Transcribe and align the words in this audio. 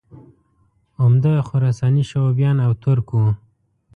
عمده 1.03 1.33
خراساني 1.47 2.03
شعوبیان 2.09 2.57
او 2.65 2.71
ترک 2.83 3.07
وو 3.13 3.25